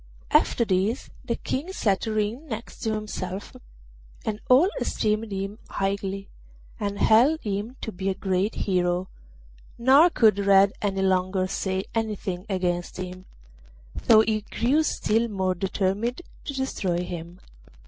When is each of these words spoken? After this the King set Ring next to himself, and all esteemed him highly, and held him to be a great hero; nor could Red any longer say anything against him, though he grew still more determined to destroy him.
After 0.31 0.65
this 0.65 1.11
the 1.23 1.35
King 1.35 1.71
set 1.73 2.07
Ring 2.07 2.47
next 2.47 2.79
to 2.79 2.95
himself, 2.95 3.55
and 4.25 4.41
all 4.49 4.67
esteemed 4.79 5.31
him 5.31 5.59
highly, 5.69 6.27
and 6.79 6.97
held 6.97 7.41
him 7.41 7.75
to 7.81 7.91
be 7.91 8.09
a 8.09 8.15
great 8.15 8.55
hero; 8.55 9.09
nor 9.77 10.09
could 10.09 10.39
Red 10.39 10.73
any 10.81 11.03
longer 11.03 11.45
say 11.45 11.83
anything 11.93 12.47
against 12.49 12.97
him, 12.97 13.25
though 13.95 14.21
he 14.21 14.41
grew 14.41 14.81
still 14.81 15.27
more 15.27 15.53
determined 15.53 16.23
to 16.45 16.53
destroy 16.55 17.03
him. 17.03 17.39